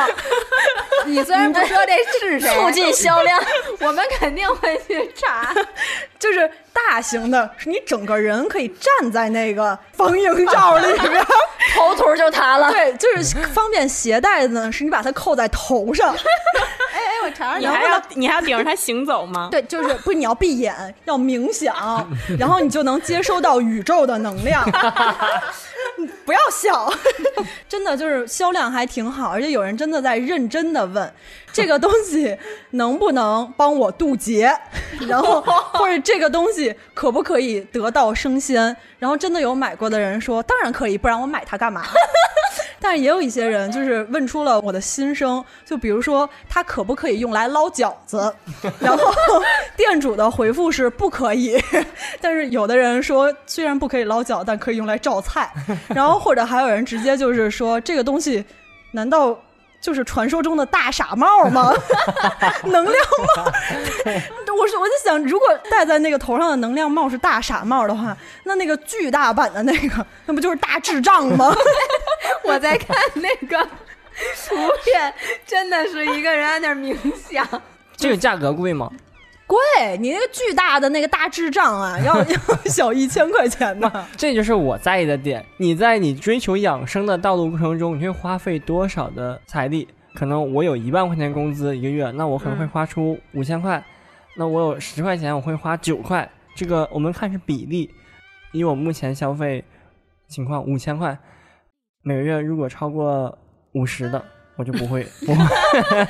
[1.05, 3.41] 你虽然不说这是谁， 促进销量，
[3.79, 5.53] 我们肯定会去查。
[6.19, 6.49] 就是
[6.87, 11.23] 大型的，是你整个人可以站在那个防蝇罩里边，
[11.75, 12.71] 头图就塌了。
[12.71, 16.15] 对，就是方便携带的呢，是你把它扣在头上。
[16.91, 19.49] 哎哎，我查查，你还要你还要顶着它行走吗？
[19.51, 20.73] 对，就是不是你要闭眼，
[21.05, 24.63] 要冥想，然后你就能接收到宇宙的能量。
[26.25, 26.91] 不要笑，
[27.67, 31.13] 真的就是销量还挺好，而且有人真的在认真的问
[31.53, 32.37] 这个东西
[32.71, 34.51] 能不能帮我渡劫，
[35.07, 41.83] 然后或者这个东西可不可以得道升仙，然后真的有买过的人说当然可以，不然我买它干嘛？
[42.81, 48.33] 但是也有一些人就是问出了我的心声，就比如说它可不可以用来捞饺子，
[48.79, 49.03] 然后
[49.75, 51.61] 店主的回复是不可以，
[52.21, 55.51] 但是有的人说虽然不可以捞饺，但可以用来照菜，
[55.89, 58.45] 然后或者还有人直接就是说这个东西
[58.91, 59.37] 难道
[59.81, 61.73] 就是传说中的大傻帽吗？
[62.65, 62.95] 能量
[63.35, 63.43] 帽？
[64.59, 71.55] 我是我就想，如果戴在那个头上的能量帽是大傻帽的话，那那个巨大版的那个，那不就是大智障吗？
[72.43, 73.63] 我在看那个
[74.47, 75.13] 图片，
[75.47, 76.93] 真的是一个人在那儿冥
[77.31, 77.47] 想。
[77.95, 78.91] 这个价格贵吗？
[79.49, 84.07] 贵，你那个巨大的那个大智障啊， 要要小一千块钱呢。
[84.15, 85.43] 这就是我在意的点。
[85.57, 89.87] 你在你追求养生的道路过程中，你会花费多少的财力？
[90.13, 93.83] 可能我有一万块钱工资一个月，那我可能会花出五千块。
[94.37, 96.29] 那我有十块钱，我会花九块。
[96.55, 97.89] 这个我们看是比例。
[98.51, 99.63] 以我目前消费
[100.27, 101.17] 情况，五千块
[102.03, 103.35] 每个月如果超过
[103.73, 104.23] 五十的，
[104.59, 105.07] 我就不会。
[105.25, 105.45] 不会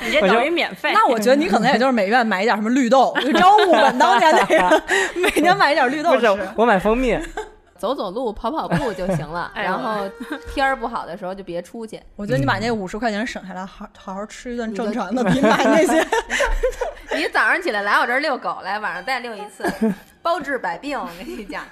[0.08, 0.92] 你这等于免费。
[0.92, 4.84] 那我觉得你可能也就是每月买一点什么绿豆， 就张悟本当年那个，
[5.16, 6.26] 每年买一点绿豆不吃。
[6.26, 7.16] 是，我买蜂蜜。
[7.78, 9.50] 走走路、跑跑步就行了。
[9.56, 10.02] 哎然后
[10.54, 11.98] 天儿不好的时候就别出去。
[12.18, 16.06] 我觉得你把那五十块钱省下来，好好好吃一顿正常的，别买那些。
[17.16, 19.64] 你早上起来来我这儿遛狗来，晚上再遛一次，
[20.22, 21.00] 包治百病。
[21.00, 21.64] 我跟你讲，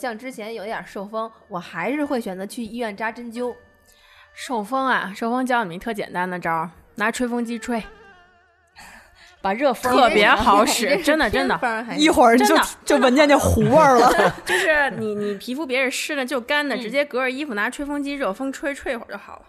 [0.00, 3.54] 像之前有点受风，我还是会选择去医院扎针灸。
[4.32, 7.82] 受风啊，受风教你们一特简单的招儿，拿吹风机吹，
[9.42, 11.60] 把热风特别好使， 真的真的。
[11.98, 14.10] 一会儿就就闻见那糊味儿了。
[14.46, 19.42] 就是你你皮肤别是湿的就干的，嗯直接隔着衣服拿吹风机热风吹吹一会儿就好了。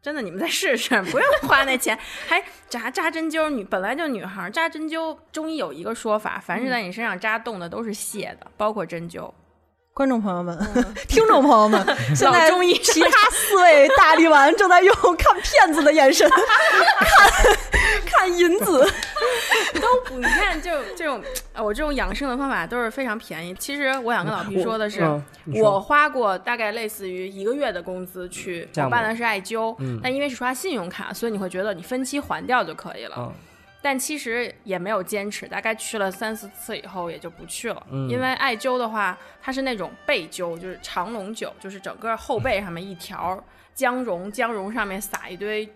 [0.00, 3.50] 真的，你们再试试，不用花那钱，还扎扎针灸。
[3.50, 9.30] 女本来就女孩儿扎针灸，中医有一个说法，凡是在你身上扎洞的都是泄的，包括针灸。
[9.98, 10.56] 观众朋友们、
[11.08, 11.84] 听众朋友们，
[12.14, 16.40] 现在中医其他四位大力丸正在用 看骗子的眼神看
[18.06, 18.88] 看银子。
[19.74, 21.20] 都不，你看，就这种，
[21.52, 23.52] 呃我这种养生的方法都是非常便宜。
[23.58, 25.02] 其实我想跟老皮说的是，
[25.60, 33.16] 我花过大概类似于一个月的工资去，我办的是艾灸，嗯但因为是刷信用卡，所以你会觉得你分期还掉就可以了。
[33.18, 33.32] 嗯
[33.80, 37.86] 但其实也没有坚持，大概去了三四次以后也就不去了。
[37.90, 43.42] 嗯因为艾灸的话，它是那种背灸，就是长龙灸，就是整个后背上面一条
[43.74, 45.68] 姜蓉，姜蓉上面撒一堆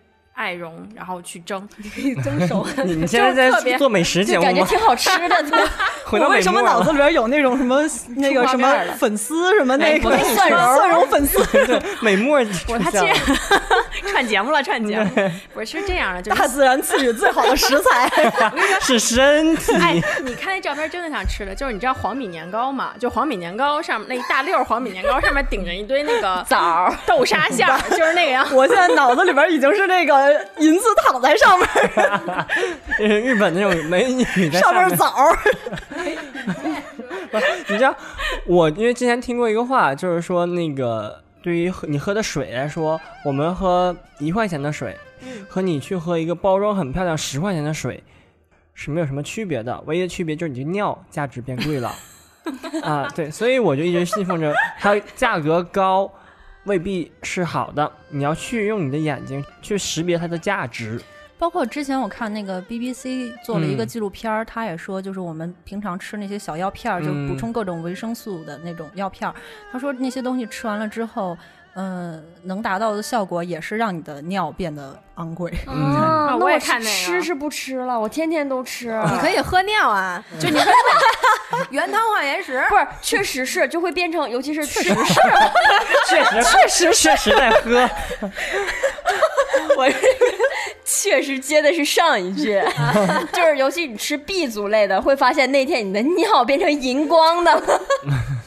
[0.43, 2.67] 艾绒，然后去蒸， 可以蒸熟。
[2.85, 4.51] 你们现在特别在做美食节目吗？
[4.51, 5.37] 感觉挺好吃的
[6.05, 7.81] 回到我为什么脑子里边有那种什么
[8.17, 12.45] 那个什么粉丝什么那个蒜蓉蒜蓉粉丝对美墨？
[12.69, 13.17] 我他竟然
[14.11, 15.11] 串节目了，串节目，
[15.55, 18.11] 不是是这样的，就是大自然赐予最好的食材。
[18.81, 19.73] 是身体。
[19.81, 22.93] 哎，你看那照片真的像吃的，就是你知道黄米年糕吗？
[22.99, 28.47] 就黄米年糕上面那一大溜儿黄米年糕上面顶着一堆那个枣豆沙馅儿，就是那个样。
[28.53, 31.69] 我现在脑子里边已经是那个银子躺在上面，
[33.23, 35.39] 日本那种美女在上面面枣儿。
[37.69, 37.95] 你知道，
[38.47, 44.97] 我因为之前听过一个话，就是说那个对于你喝的水来说，我们喝一块钱的水，
[45.49, 48.03] 和你去喝一个包装很漂亮十块钱的水，
[48.75, 51.95] 是没有什么区别的，唯一的区别就是你的尿价值变贵了。
[52.83, 56.13] 啊，对，所以我就一直信奉着它价格高
[56.65, 61.01] 未必是好的，你要去用你的眼睛去识别它的价值。
[61.39, 69.35] 包括之前我看那个 BBC 做了一个嗯纪录片儿，他也说，就是我们平常吃那些小药片儿，就补嗯充各种维生素的那种药片儿。
[69.73, 71.37] 他说那些东西吃完了之后，
[71.75, 75.53] 嗯、能达到的效果也是让你的尿变得昂贵。
[75.67, 79.01] 嗯啊，那我也是看那个吃是不吃了，我天天都吃。
[79.11, 80.71] 你可以喝尿啊， 就你喝
[81.71, 82.65] 原汤化原食。
[82.69, 87.89] 不是，确实是就会变成，尤其是吃确实， 确实，确实在喝。
[89.77, 89.99] 我这个
[90.85, 92.63] 确实接的是上一句，
[93.33, 97.81] 就是尤其你吃 B 族类的，会发现那天你的尿变成荧光的。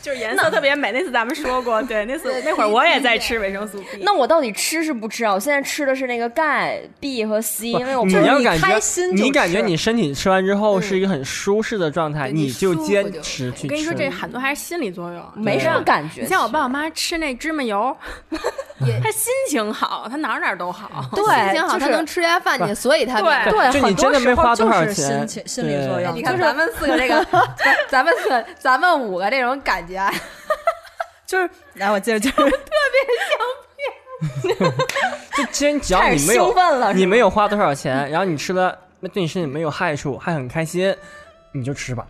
[0.05, 0.91] 就是颜色特别美。
[0.91, 4.03] 那次咱们说过，对，那次那会儿我也在吃维生素 B。
[4.03, 5.33] 那我到底吃是不吃啊？
[5.33, 13.63] 我现在吃的是那个钙、B 和 C，因为我你不要感觉开心你感觉你身体吃完之后是一个很舒适的状态，你就坚持去吃。
[13.63, 16.21] 我跟你说，这很多还是心理作用，没什么感觉。
[16.21, 17.97] 你像我爸我妈吃那芝麻油，
[18.79, 20.89] 他心情好，他哪儿哪儿都好。
[21.13, 26.13] 对心情好，就是他能吃下饭去，所以他对对，就你很多真的没时候花多少就是心，情心理作用。
[26.13, 27.25] 你看咱们四个这个，
[27.88, 30.11] 咱们四个，咱们五个这种感觉啊，
[31.25, 32.51] 就是来，我接着 就是
[35.38, 40.95] 就其实只要你没有兴奋了，是吗你没有花多少钱，然后你吃了那对你身体没有害处，还很开心，
[41.53, 42.05] 你就吃吧。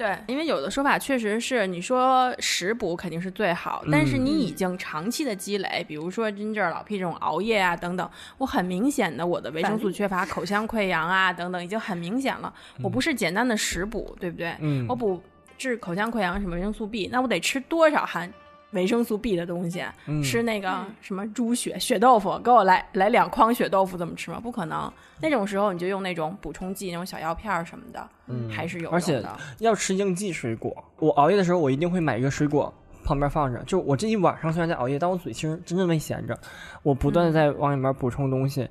[0.00, 12.50] 对，因为有的说法确实是，你说食补肯定是最好，但是嗯你已经长期的积累，比如说真正老 P 这种熬夜啊等等，我很明显的我的维生素缺乏、口腔溃疡啊等等，已经很明显了。
[12.82, 14.56] 我不是简单的食补，对不对？
[14.60, 15.22] 嗯我补
[15.58, 18.32] 治口腔溃疡什么维生素 B，那我得吃多少含
[18.72, 19.84] 维生素 B 的东西？
[20.06, 24.38] 嗯吃那个什么猪血、血豆腐，给我来来两筐血豆腐，怎么吃吗？
[24.40, 24.92] 不可能。
[25.20, 29.36] 那种时候你就用那种补充剂，那种小药片什么的，嗯还是有用而且的。
[29.58, 30.72] 要吃应季水果。
[30.98, 32.72] 我熬夜的时候，我一定会买一个水果
[33.04, 33.62] 旁边放着。
[33.64, 36.38] 就我这一晚上虽然在熬夜，但我嘴其实真的没闲着，
[36.82, 38.68] 我不断的在往里面补充东西，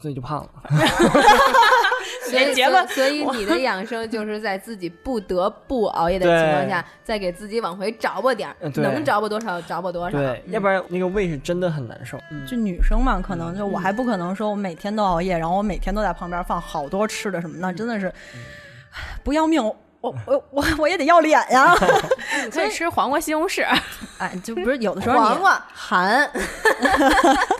[0.00, 0.50] 所以就胖了。
[2.30, 10.18] 所以结论所以你的养生就是在自己不得不熬夜的情况下，再给自己往回找吧点儿，能找吧多少找吧多少。
[10.46, 12.18] 要不然那个胃是真的很难受。
[12.46, 18.12] 就女生嘛，可能就我还不可能说我每天都熬夜，然后我每天都在旁边放好多吃的什么，那真的是
[19.22, 19.62] 不要命。
[20.02, 21.72] 我我我我也得要脸呀！
[22.44, 23.64] 你可以吃黄瓜、西红柿，
[24.18, 26.28] 哎，就不是有的时候黄瓜含，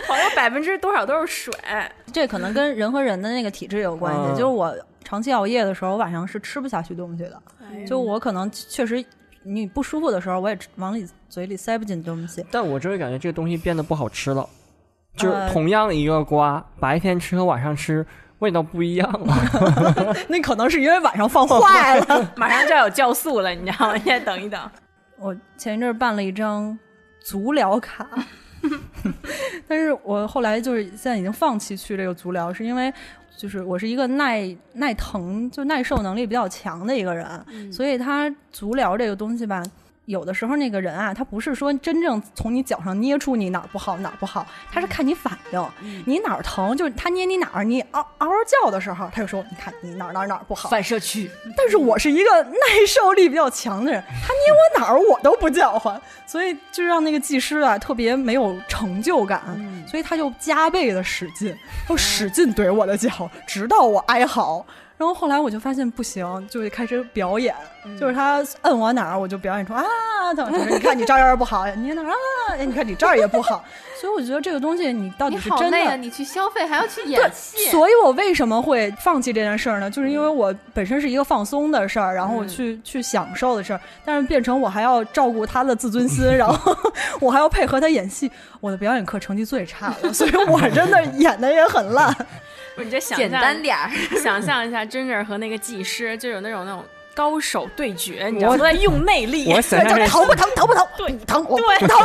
[0.09, 1.55] 黄瓜百分之多少都是水。
[2.13, 4.21] 这可能跟人和人的那个体质有关系。
[4.21, 7.43] 嗯就是我长期熬夜的时候，我晚上是吃不下去东西的。
[7.87, 9.05] 就我可能确实
[9.43, 12.45] 你不舒服的时候，我也往里嘴里塞不进东西。
[12.51, 14.49] 但我就会感觉这个东西变得不好吃了，
[15.17, 18.07] 就是呃同样一个瓜，白天吃和晚上吃
[18.39, 20.15] 味道不一样了。
[20.29, 22.33] 那可能是因为晚上放坏了。
[22.37, 23.95] 马上就要有酵素了，你知道吗？
[23.97, 24.61] 你再等一等。
[25.19, 26.79] 我前一阵儿办了一张
[27.21, 28.07] 足疗卡，
[29.67, 32.93] 但是我后来就是现在已经放弃去这个足疗，是因为
[33.37, 39.63] 就是我是一个耐耐疼就耐受能力比较强的一个人，所以他足疗这个东西吧。
[40.07, 45.69] 有的时候那个人啊，他不是说真正从你脚上捏出你哪儿不好哪儿不好，他是看你反应，
[46.05, 59.41] 你哪儿疼，就是他捏你哪儿，你嗷嗷嗷叫的时候，他就说你看你哪儿哪儿哪儿不好，反射区，但是我是一个耐受力比较强的人，他捏我哪儿我都不叫唤，所以就让那个技师啊特别没有成就感，
[59.87, 61.57] 所以他就加倍的使劲，
[61.89, 64.67] 就使劲怼我的脚，直到我哀嚎。
[64.99, 67.53] 然后后来我就发现不行，就开始表演，
[67.99, 69.85] 就是他摁我哪儿，我就表演出啊
[70.37, 72.15] 疼，就是你看你这儿也不好，你哪儿啊，
[72.59, 73.65] 哎你看你这儿也不好，
[74.01, 75.71] 所以我觉得这个东西你到底是真！
[75.71, 75.97] 的。
[75.97, 79.91] 你去消费还要去演戏，所以我为什么会放弃这件事儿呢？
[79.91, 86.77] 就是因为我本身是一个放松的事儿，然后我嗯去、去享受的事儿，但是变成我还要照顾他的自尊心，然后
[87.21, 92.15] 我还要配合他演戏，我的表演课成绩最差了，所以我真的 演的也很烂。
[92.75, 93.91] 不是你这想简单点儿。
[94.23, 96.83] 想象一下，Ginger 和那个技师就有那种那种
[97.15, 98.57] 高手对决，你知道吗？
[98.57, 100.49] 都在用内力，我想象这疼不疼？
[100.57, 100.87] 头不疼？
[100.97, 101.99] 对不疼，我对不疼。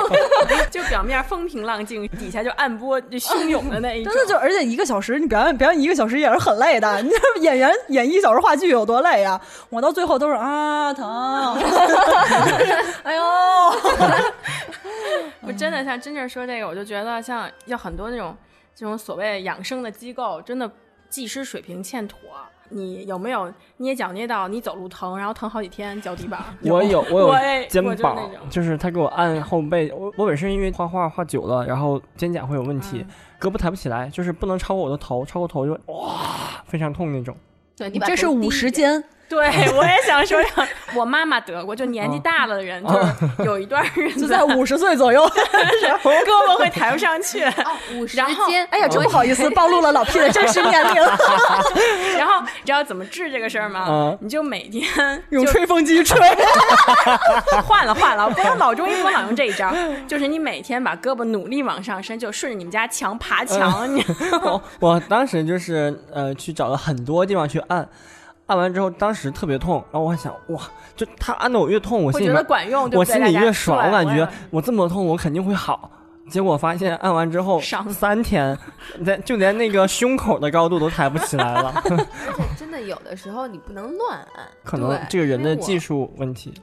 [0.70, 4.12] 就表面风平浪静，底下就暗波就汹涌的那一种。
[4.14, 7.00] 真的就，而且一个小时，你表演表演一个小时也是很累的。
[7.04, 9.40] 你这演员演一小时话剧有多累啊？
[9.70, 11.56] 我到最后都是啊疼，
[13.04, 13.24] 哎呦，
[15.42, 18.36] 我真的像真正说这个，我就觉得像要很多那种
[18.76, 20.70] 这种所谓养生的机构，真的
[21.10, 22.20] 技师水平欠妥。
[22.70, 26.40] 你有没有捏脚捏到你走路疼，然后疼好几天脚底板？
[26.64, 29.92] 我有，我有肩膀，就是他给我按后背。
[29.94, 33.06] 我我本身因为画画画久了，然后肩胛会有问题，
[33.40, 37.36] 胳膊抬不起来，就是不能超过我的头，超过头就哇非常痛那种。
[37.76, 40.40] 对你这是五十肩， 对，我也想说
[40.96, 45.28] 我妈妈得过，就年纪大了的人，就是有一段日子就在五十岁左右。
[46.28, 48.66] 胳膊会抬不上去，哦，五十然后肩。
[48.72, 51.02] 哎呀，真不好意思，暴露了老 P 的真实年龄。
[52.18, 53.86] 然后你知道怎么治这个事儿吗？
[53.90, 56.20] 嗯你就每天用吹风机吹，
[57.66, 59.74] 换了换了，不用老中医不能老用这一招，
[60.08, 64.04] 就是你每天把胳膊努力往上伸，就顺着你们家墙爬墙，你
[64.42, 67.88] 我我当时就是呃去找了很多地方去按，
[68.48, 70.62] 按完之后当时特别痛，然后我还想哇，
[70.96, 75.92] 就他按的我越痛，我会觉得心里面管用，对对我心里越爽，我感觉我这么痛我肯定会好。
[76.30, 78.58] 结果发现按完之后伤三天，
[78.98, 85.88] 连就连那个胸口的高度都抬不起来了 而且真的有的时候你不能乱按，可能这个人的技术。
[85.88, 86.54] 术问题。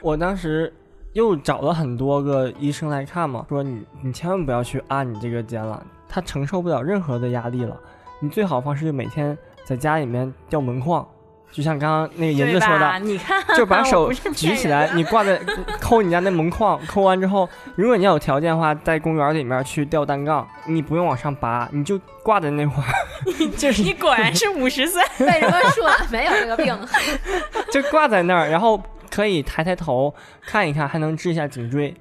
[0.00, 0.72] 我当时
[1.12, 7.78] 又找了很多个医生来看嘛，说你你千万不要去按你这个肩了，他承受不了任何的压力了。
[8.18, 11.06] 你最好方式就每天在家里面吊门框，
[11.52, 12.98] 就像刚刚那个银子说吧？
[12.98, 15.38] 的，你看，就把 手举起来，你挂在
[15.78, 22.92] 抠你家那门框，抠完之后，如果你要有条件的话，在公园里面去吊单杠，你不用往上拔，你就挂在那块儿，
[23.38, 26.74] 你就是你果然是五十岁， 为什么说没有这个病？
[27.70, 30.14] 就挂在那儿，然后可以抬抬头
[30.46, 31.94] 看一看，还能治一下颈椎。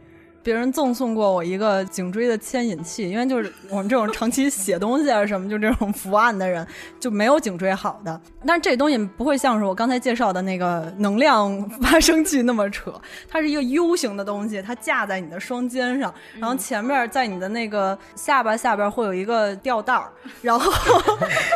[0.44, 6.66] 别人赠送过我一个颈椎的牵引器，因为就是我们这种长期写东西啊什么，就这种伏案的人
[7.00, 8.20] 就没有颈椎好的。
[8.46, 12.92] 但是这东西不会像是我刚才介绍的那个能量发生器那么扯，
[13.30, 20.10] 它是一个 U 型的东西，它架在你的双肩上，然后前面在你的那个下巴下边会有一个吊带儿，
[20.42, 20.72] 然后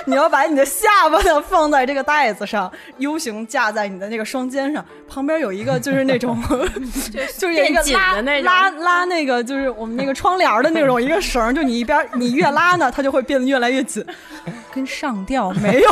[0.06, 6.40] 你要把你的下巴呢放在这个带子上，U 型架在你的那个双肩上，旁边有一个就是那种
[7.38, 14.06] 就是有一个变紧拉的那种拉拉那个就是我们那个窗帘的那种一个绳儿，就你一边儿你越拉呢，它就会变得越来越紧，
[14.74, 15.90] 跟上吊没有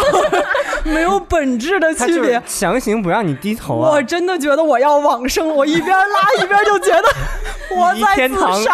[0.93, 2.41] 没有本质的区别。
[2.46, 4.04] 强行不让你低头啊我！
[4.04, 7.08] 真的觉得我要往生了，我一边拉一边就觉得
[7.76, 8.74] 我在天堂自杀。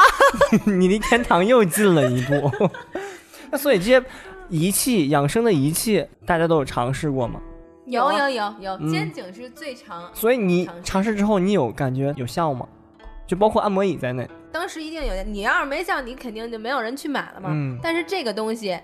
[0.65, 2.52] 你离天堂又近了一步。
[3.52, 4.04] 那所以这些
[4.50, 7.39] 仪器养生的仪器，大家都有尝试过吗？
[7.86, 12.67] 有有有有，嗯肩颈是最长，所以你尝试尝试之后，你有感觉有效吗？
[13.30, 14.28] 就包括按摩椅在内。
[14.52, 15.24] 当时一定有。
[15.24, 17.50] 你要是没叫，你肯定就没有人去买了嘛。
[17.54, 18.80] 嗯但是这个东西，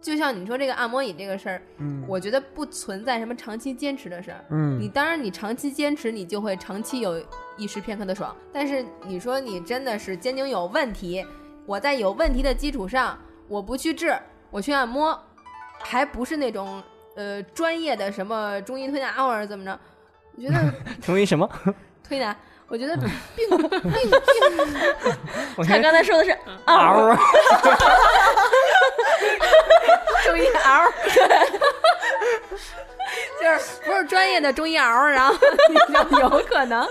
[0.00, 4.42] 就像你说这个按摩椅这个事儿，嗯我觉得不存在什么长期坚持的事儿。
[4.78, 7.22] 你嗯，当然，你长期坚持，你就会长期有
[7.58, 8.34] 一时片刻的爽。
[8.50, 11.22] 但是你说你真的是肩颈有问题，
[11.66, 14.18] 我在有问题的基础上，我不去治，
[14.50, 15.16] 我去按摩，
[15.80, 16.82] 还不是那种
[17.16, 19.78] 呃专业的什么中医推拿或者怎么着？
[20.34, 20.72] 我觉得
[21.04, 21.46] 中医什么？
[22.02, 22.34] 推拿，
[22.70, 23.90] 我觉得病病病，
[25.58, 26.30] 我看他刚才说的是
[26.66, 27.16] 嗷儿，
[30.24, 30.86] 中医嗷，
[33.42, 35.34] 就是不是专业的中医嗷，然后
[36.20, 36.86] 有可能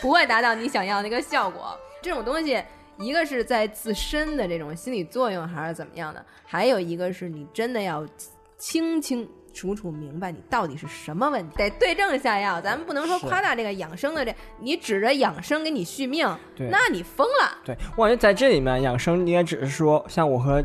[0.00, 1.78] 不会达到你想要的那个效果。
[2.02, 2.60] 这种东西，
[2.98, 8.04] 一个是在自身的这种心理作用，还是怎么样的，还有一个是你真的要
[8.58, 9.30] 清清。
[9.52, 12.60] 楚楚明白你到底是什么问题，得对症下药。
[12.60, 16.26] 咱们不能说夸大这个养生的这，你指着养生给你续命，
[16.70, 17.58] 那你疯了。
[17.64, 20.62] 对我感觉在这里面养生应该只是说，像我和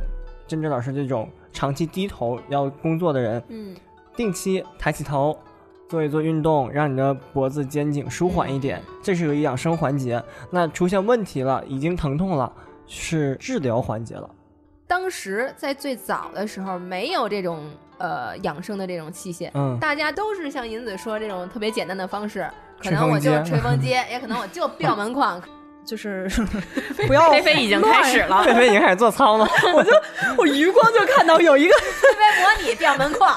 [0.47, 3.75] 珍珍老师这种长期低头要工作的人，嗯，
[4.15, 5.37] 定期抬起头，
[5.89, 10.23] 做一做运动，让你的脖子、肩颈舒缓一点，这是个养生环节。
[10.49, 12.51] 那出现问题了，已经疼痛了，
[12.87, 14.29] 是治疗环节了。
[14.87, 22.49] 当时在最早的时候没有这种呃养生的这种器械，嗯大家都是像银子说这种特别简单的方式，
[22.81, 25.41] 可能我就吹吹风机， 也可能我就吊门框。
[25.87, 26.27] 就是
[27.07, 29.91] 不要菲菲已经开始了，菲菲已经开始做操了，我就
[30.37, 33.33] 我余光就看到有一个菲菲模拟吊门框。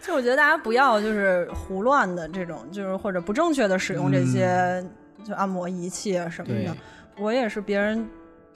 [0.00, 4.80] 就我觉得大家不要就是胡乱的这种，就是或者不正确的使用这些
[5.26, 6.72] 就按摩仪器啊什么的。
[7.18, 8.08] 我也是别人，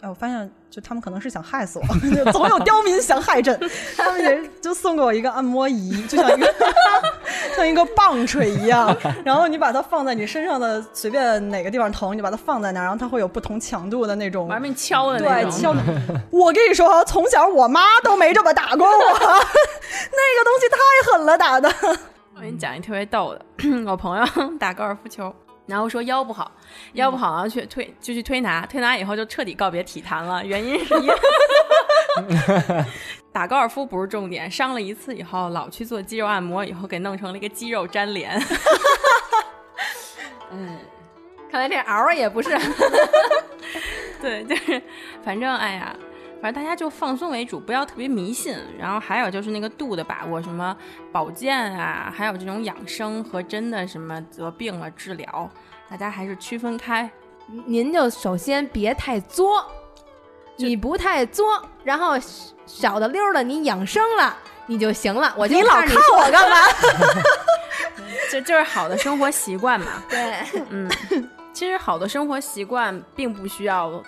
[0.02, 1.84] 哎，我发现就他们可能是想害死我，
[2.24, 3.58] 就总有刁民想害朕。
[3.96, 6.54] 他们也就送给我一个按摩仪，就像一个
[7.54, 15.80] 像一个棒槌一样，然后你把它放在你身上的随便哪个地方疼，你就把它放在那儿，然后它会有不同强度的那种，玩命敲的那种对敲的。
[16.32, 21.70] 我跟你说，从小我妈都没这么打过我，那个东西太狠了，打的。
[22.34, 23.44] 我给你讲一特别逗的，
[23.86, 24.24] 我朋友
[24.58, 25.34] 打高尔夫球。
[25.70, 26.50] 然后说腰不好，
[26.94, 30.44] 腰不好，然后去推就去推拿，推拿以后就彻底告别体坛了。
[30.44, 31.14] 原因是因为
[33.32, 38.38] 打高尔夫不是重点，伤了一次以后，老去做肌肉按摩，以后给弄成了一个肌肉粘连。
[40.50, 40.76] 嗯，
[41.50, 42.50] 看来这嗷也不是。
[44.20, 44.82] 对，就是
[45.24, 45.94] 反正哎呀，
[46.40, 48.56] 反正大家就放松为主，不要特别迷信。
[48.78, 50.76] 然后还有就是那个度的把握，什么
[51.12, 55.50] 保健啊，还有这种养生和真的什么得病了治疗。
[55.88, 57.10] 大家还是区分开，
[57.66, 59.64] 您就首先别太作，
[60.56, 62.14] 你不太作，然后
[62.64, 64.36] 小的溜的你养生了，
[64.66, 65.34] 你就行了。
[65.36, 66.56] 我你老看我干嘛？
[68.30, 70.02] 这就是好的生活习惯嘛。
[70.08, 70.36] 对，
[70.70, 70.88] 嗯，
[71.52, 74.00] 其实好的生活习惯并不需要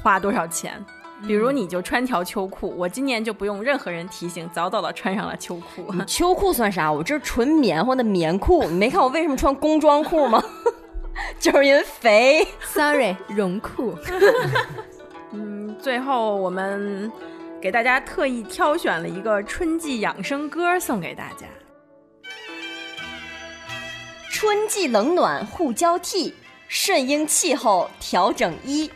[0.00, 0.84] 花多少钱，
[1.26, 5.86] 比如你就穿条秋裤，我今年就不用任何人提醒，早早的穿上了秋裤。
[6.06, 6.90] 秋裤算啥？
[6.92, 10.42] 我这是纯棉花的棉裤，你没看我为什么穿工装裤吗？
[11.38, 13.96] 就是因为肥，sorry，绒裤。
[15.32, 17.10] 嗯，最后我们
[17.60, 21.46] 给大家特意挑选了一个春季养生歌送给大家。
[24.28, 26.34] 春季冷暖互交替，
[26.68, 28.90] 顺应气候调整衣，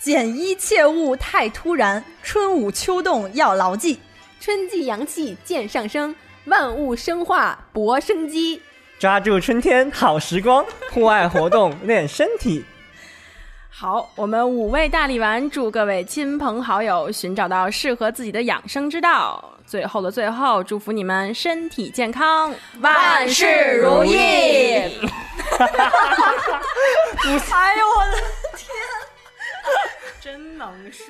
[0.00, 4.00] 减衣切勿太突然，春捂秋冻要牢记。
[4.40, 8.62] 春季阳气渐上升，万物生化搏生机。
[8.98, 12.64] 抓住春天好时光，户外活动练身体。
[13.68, 19.58] 好，我们五味大力丸祝各位亲朋好友寻找到适合自己的养生之道。
[19.66, 24.14] 最后的最后，祝福你们身体健康，万事如意。
[27.52, 28.24] 哎呦我的天，
[30.20, 31.06] 真能说。